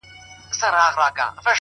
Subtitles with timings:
[0.47, 1.49] حوصله د وخت ملګرې ده.!